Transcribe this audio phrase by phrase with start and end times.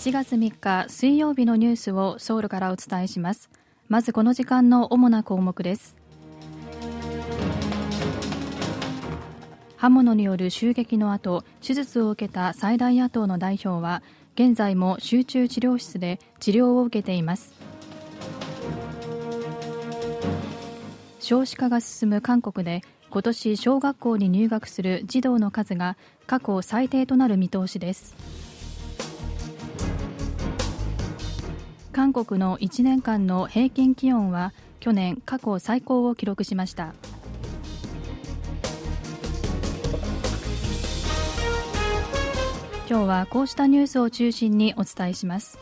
[0.00, 3.50] 1月3日水曜日のニュースをソウルからお伝えします。
[3.86, 5.94] まずこの時間の主な項目です。
[9.76, 14.02] 刃物による襲撃の後手術を受けた最大野党の代表は
[14.36, 17.52] 現在も集中治療室で治療を受けています。
[21.18, 22.80] 少子化が進む韓国で
[23.10, 28.49] 今年小学校に入学する児童の数が過去最低となる見通しです。
[31.92, 36.94] 韓国の1年間の平均気温は去年過去最高を記録しました。
[42.88, 45.58] 今日はこうしたニュースを中心にお伝えします。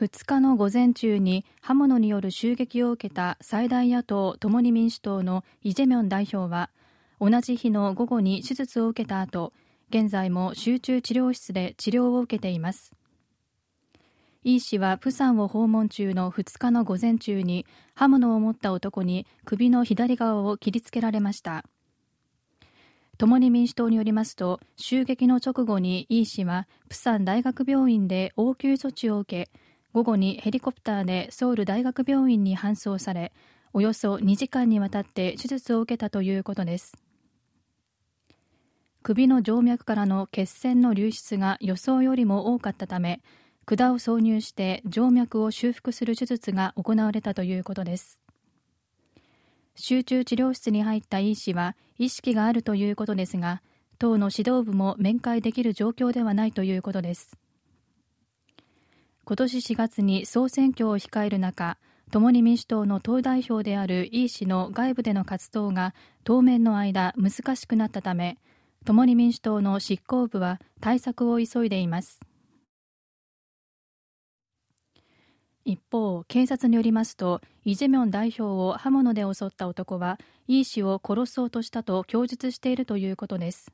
[0.00, 6.70] 2日の午前中に刃物による襲撃を受けた最大野党共に民主党のイ・ジェミョン代表は
[7.20, 9.52] 同じ日の午後に手術を受けた後
[9.90, 12.92] 現在も集中治療室で治療を受けています。
[14.42, 21.66] イ氏はプサンを訪問中の2日の午前中に刃物を持った男に首の左側を切りつけられました。
[23.18, 29.50] 共に民主党によりますと襲撃の直後にイ氏はプサン大学病院で応急措置を受け
[29.92, 33.32] 午後にヘリコプターでソウル大学病院に搬送され
[33.74, 36.96] およそ2時間にわたって手術を受けたということです。
[39.02, 43.22] 首の静脈からの血栓の流出が予想よりも多かったため
[43.64, 48.20] 管を挿入して静脈を修復する手術が行われたということです。
[49.74, 53.62] 集中治療室に入った医師は意識があるということですが
[53.98, 57.36] 党の指導部も面会できる状況ではないということです。
[59.24, 61.78] 今年4月に総選挙を控える中
[62.10, 68.38] 共に民主党の党代表であるイ氏の外部での活動が当面の間難しくなったため
[68.84, 72.20] 共に民主党の執行部は対策を急いでいます。
[75.64, 83.70] 一方警察によりますとイ・ジェミョン代表を刃物で襲った男はイ氏を殺そうとしたと供述しているということです。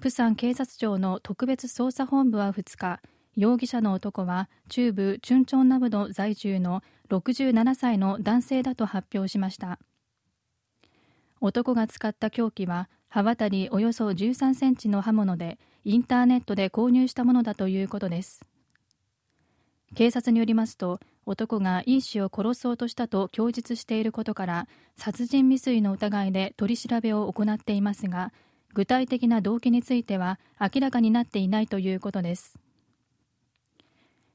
[0.00, 3.00] プサン警察庁の特別捜査本部は2日
[3.36, 9.78] 容疑者の男は中部チュンチョンナブド在住の67歳の男性だと発表しました。
[11.42, 18.40] 男が使った凶器は刃渡りおよそ13センチの刃物でインターネットで購入したものだということです。
[19.96, 28.32] 警察によりますと男がイ氏を殺そうとしたと供述していることから殺人未遂の疑いで取り調べを行っていますが
[28.74, 32.56] 具体的な動機については明らかになっていないということです。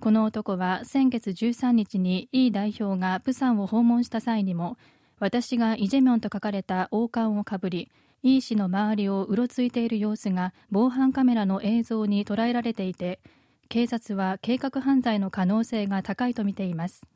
[0.00, 4.76] この男は先月13日にイ代表がプサンを訪問した際にも
[5.20, 7.90] 私がイ・ジェミョンと書かれた王冠をかぶり
[8.22, 13.20] イ氏の周りをうろついている様子が防犯カメラの映像に捉えられていて
[13.68, 17.06] 警察は計画犯罪の可能性が高いとみています。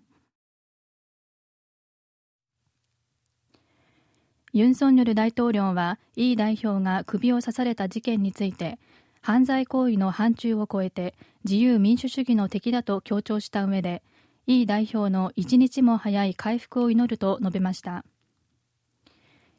[4.52, 8.80] ユン・ソンニョル大統領はイ代表が首を刺された事件について
[9.20, 14.02] 犯罪行為の範疇を超えて自由民主主義の敵だと強調した上で
[14.48, 18.04] イ代表の一日も早い回復を祈ると述べました。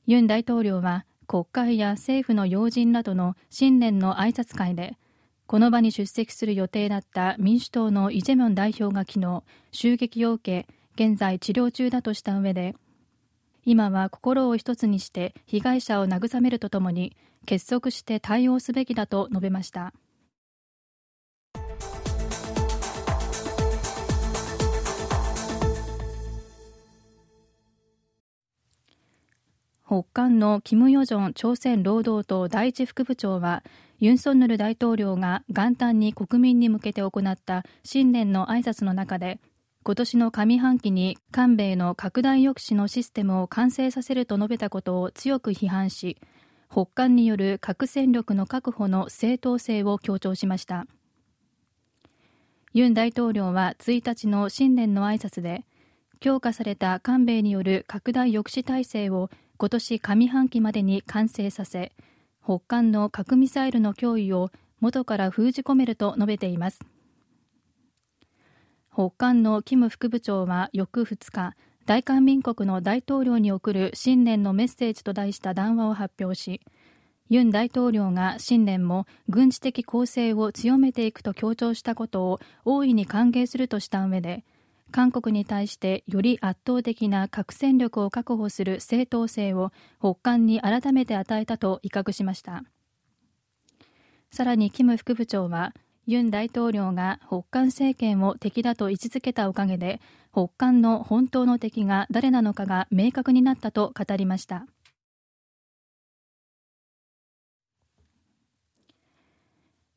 [0.07, 4.97] ユン大統領は国会や政府の要人などの新年の挨拶会で
[5.47, 9.41] この場に出席する予定だった民主党のイ・ジェミョン代表が昨日
[9.71, 12.75] 襲撃を受け現在治療中だとした上で
[13.63, 17.15] 今は心を一つにして被害者を慰めるとともに
[17.45, 19.93] 結束して対応すべきだと述べました。
[29.91, 33.61] 北韓のキム・ヨジョン朝鮮労働党第一副部長は
[33.99, 39.41] ユン・ソンヌル大統領が元旦に国民に向けて行った新年の挨拶の中で
[39.83, 46.15] 今年の上半期に韓米の拡大抑止のシステムを完成させると述べたことを強く批判し
[46.71, 50.85] 北韓による核戦力の確保の正当性を強調しました。
[52.71, 55.65] ユン大統領は1日の新年の挨拶で
[56.21, 59.29] 強化された韓米による拡大抑止体制を
[59.61, 61.91] 今年上半期までに完成させ
[62.43, 64.49] 北韓の核ミサイルの脅威を
[64.79, 66.79] 元から封じ込めると述べています。
[68.91, 71.53] 北韓のキム副部長は翌2日
[71.85, 76.61] 大韓民国の大統領に送る新年のメッセージと題した談話を発表し
[77.29, 84.43] ユン大統領が新年も軍事的攻勢を強めていくと強調したことを大いに歓迎するとした上で
[84.91, 92.63] 韓国に対してより圧倒的な核戦力を確保する正当性を北韓に改めて与えたと威嚇しました。
[94.31, 95.73] さらにキム副部長は
[96.05, 100.01] ユン大統領が北韓政権を敵だと位置づけたおかげで
[100.33, 104.65] 北韓の本当の敵が誰なのかが明確になったと語りました。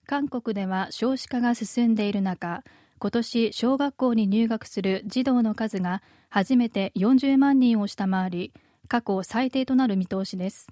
[0.07, 2.63] 韓国では少子化が進んでいる中
[2.99, 8.53] 今年小学校に入学する児童の数が初めて40万人を下回り
[8.89, 10.69] 過去最低となる見通しです。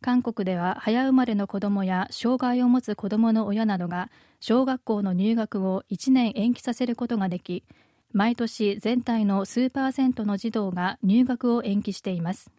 [0.00, 4.10] 韓国では早生まれの子どもや障害を持つ子どもの親などが
[4.40, 7.64] 小学校の入学を1年延期させることができ
[8.12, 12.50] 毎年全体の数パーセントの児童が入学を延期しています。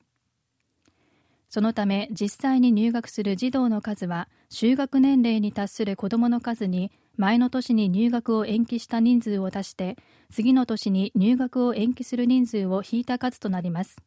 [1.49, 9.97] そのため実際に入学する児童の数は就学年齢に達する子どもの数に前の年に入学を延期した人数を足して
[10.31, 13.97] 次の年に入学を延期する人数を引いた数となります。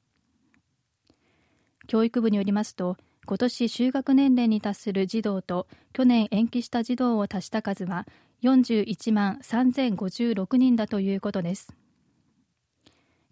[1.89, 2.97] 教育部によりますと
[3.27, 8.07] 今年就学年齢に達する児童と去年延期した児童を足した数は
[8.43, 11.75] 41万3056人だということです。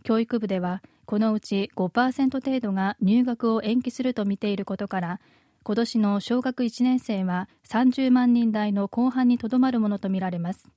[0.02, 5.20] 教育部ではこのうち5%程度が入学を延期すると見ていることから
[5.62, 10.68] 今年の小学1年生は30万人台の後半にとどまるものとみられます。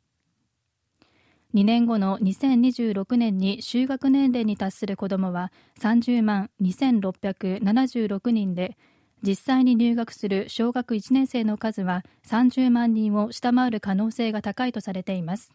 [1.53, 8.77] 2年後の2026年に就学年齢に達する子どもは30万2676人で
[9.21, 15.51] 実際に入学する小学1年生の数は30万人を下回る可能性が高いとされています。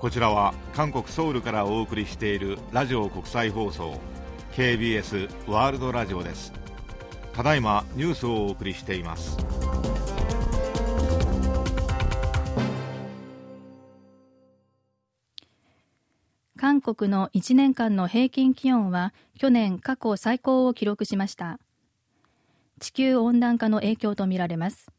[0.00, 4.00] こちらは韓国ソウルからお送りしているラジオ国際放送
[4.52, 6.54] KBS ワールドラジオです。
[7.34, 9.36] ただいまニュースをお送りしています。
[16.56, 21.58] 韓国の1年間の平均気温は去年過去最高を記録しました。
[22.80, 24.90] 地球温暖化の影響とみられます。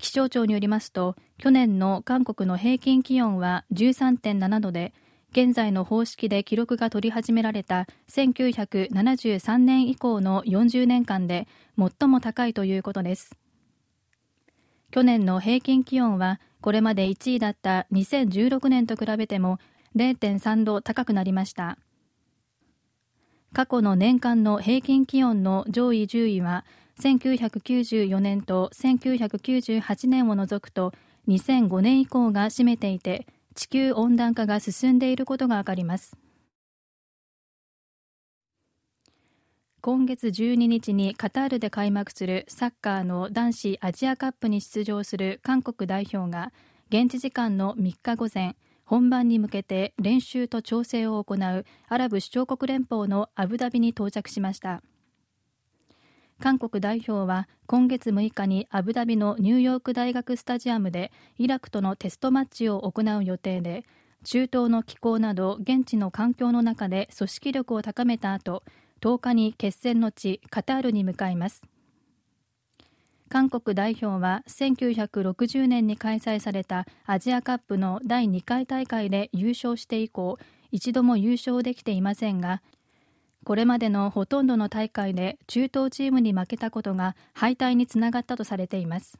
[0.00, 4.92] 気象庁によりますと去年の韓国の平均気温は13.7度で
[5.32, 11.46] 現在の方式で記録が取り始められた1973年以降の40年間で
[11.78, 13.36] 最も高いということです。
[14.90, 19.60] 去年の平均気温はこれまで1位だった2016年と比べても
[19.94, 21.78] 0.3度高くなりました。
[23.52, 26.64] 過去の年間の平均気温の上位10位は
[27.00, 30.92] 1994年と1998年を除くと
[31.28, 36.16] 2005年以降が占めていて地球温暖化が進んでいることがわかります。
[39.82, 46.52] 今月12日にカタールで開幕するサッカーの男子アジアカップに出場する韓国代表が
[46.90, 54.82] 現地時間の3日午前本番に向けて練習と調整を行うアラブ首長国連邦のアブダビに到着しました。
[56.40, 63.84] 韓国代表は今月6日にアブダビのニューヨーク大学スタジアムでイラクとのテストマッチを行う予定で
[64.24, 68.62] 中東の気候など現地の環境の中で組織力を高めた後
[69.02, 71.62] 10日に決戦の地カタールに向かいます。
[73.28, 80.38] 韓国代表は1960年に開催されたアジアカップの第2回大会で優勝して以降
[80.72, 82.60] 一度も優勝できていませんが
[83.44, 89.18] これまでのほとんどの大会で中東チームに負けたことが敗退につながったとされています。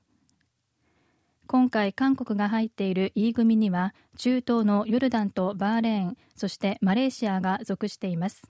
[1.46, 8.42] 今回韓国が入っている E 組には中東のヨルダンとバーレーンそしてマレーシアが属しています。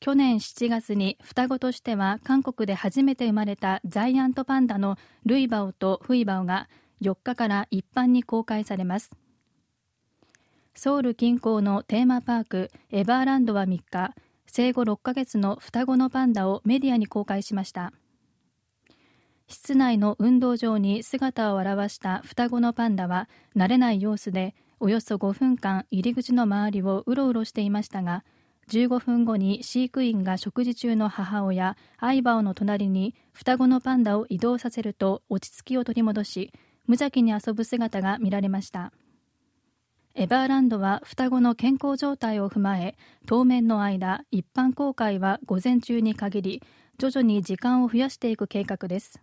[0.00, 6.68] 去年7月に双子としては韓国で初めて生まれたジャイアントパンダのルイバオとフイバオが
[7.00, 9.12] 4日から一般に公開されます。
[10.76, 14.12] ソウル近郊のテーマパークエバーランドは3日
[14.46, 17.92] 生後6ヶ月の双子のパンダをメディアに公開しました。
[19.46, 28.24] 室内の運動場に姿を現した双子のパンダは慣れない様子でおよそ5分間入り口の周りをうろうろしていましたが
[28.70, 36.50] 15分後に飼育員が食事中の母親アイバオの隣に双子のパンダを移動させると落ち着きを取り戻し
[36.86, 38.92] 無邪気に遊ぶ姿が見られました。
[40.16, 46.62] エバーランドは双子の健康状態を踏まえ当面の間一般公開は午前中に限り
[46.98, 49.20] 徐々に時間を増やしていく計画です。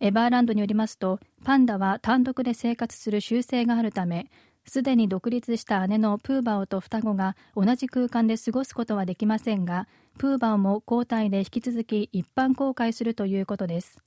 [0.00, 4.30] エバーランドによりますとパンダは単独で生活する習性があるため
[4.66, 13.98] すでに独立した姉のプーバオと双子が同じ空間で過ごすことはできませんがプーバオも交代で引き続き一般公開するということです。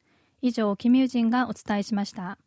[0.42, 2.38] 以上キミュージンがお伝えしました。